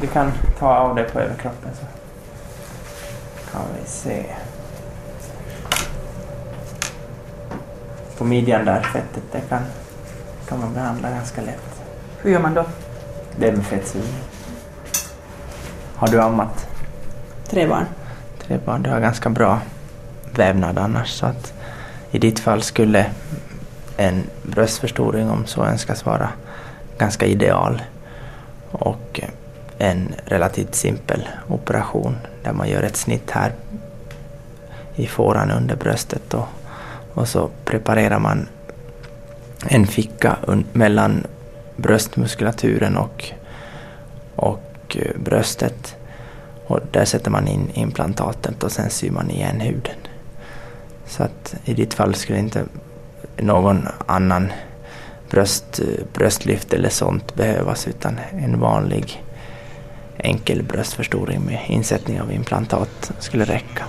[0.00, 1.86] Vi kan ta av det på överkroppen så
[3.52, 4.24] kan vi se.
[8.18, 9.62] På midjan där, fettet, det kan,
[10.48, 11.82] kan man behandla ganska lätt.
[12.22, 12.64] Hur gör man då?
[13.36, 14.14] Det är med fettsugning.
[15.96, 16.66] Har du ammat
[17.46, 17.84] Tre barn.
[18.38, 18.82] tre barn?
[18.82, 19.60] Du har ganska bra
[20.34, 21.52] vävnad annars så att
[22.10, 23.06] i ditt fall skulle
[23.96, 26.28] en bröstförstoring om så önskas vara
[26.98, 27.82] ganska ideal.
[28.70, 29.20] Och
[29.80, 33.52] en relativt simpel operation där man gör ett snitt här
[34.94, 36.48] i fåran under bröstet och,
[37.14, 38.48] och så preparerar man
[39.68, 40.36] en ficka
[40.72, 41.26] mellan
[41.76, 43.24] bröstmuskulaturen och,
[44.36, 45.96] och eh, bröstet.
[46.66, 49.96] Och där sätter man in implantatet och sen syr man igen huden.
[51.06, 52.64] Så att i ditt fall skulle inte
[53.36, 54.52] någon annan
[55.30, 59.22] bröst, eh, bröstlyft eller sånt behövas utan en vanlig
[60.24, 63.84] enkel bröstförstoring med insättning av implantat skulle räcka.